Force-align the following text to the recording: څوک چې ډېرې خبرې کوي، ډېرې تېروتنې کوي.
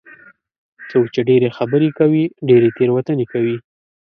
څوک 0.89 1.05
چې 1.13 1.21
ډېرې 1.29 1.49
خبرې 1.57 1.89
کوي، 1.99 2.23
ډېرې 2.47 2.69
تېروتنې 2.77 3.25
کوي. 3.31 3.57